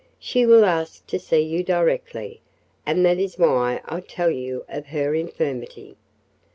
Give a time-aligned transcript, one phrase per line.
[0.17, 2.41] She will ask to see you directly,
[2.87, 5.95] and that is why I tell you of her infirmity.